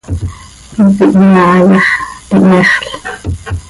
[0.75, 1.85] Hipi hyaa ha yax,
[2.35, 2.85] ihmexl.